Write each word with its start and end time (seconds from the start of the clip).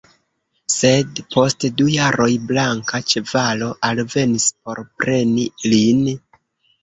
Sed, 0.75 1.19
post 1.33 1.65
du 1.81 1.85
jaroj, 1.95 2.29
blanka 2.51 3.01
ĉevalo 3.13 3.67
alvenis 3.89 4.47
por 4.63 4.83
preni 5.03 5.45
lin. 5.75 6.01